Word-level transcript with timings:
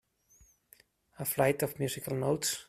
A 1.19 1.25
flight 1.25 1.61
of 1.61 1.77
musical 1.77 2.15
notes. 2.17 2.59